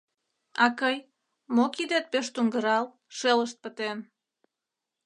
—Акый, 0.65 0.97
мо 1.55 1.65
кидет 1.75 2.05
пеш 2.11 2.27
туҥгыралт, 2.35 2.89
шелышт 3.17 3.57
пытен? 3.63 3.97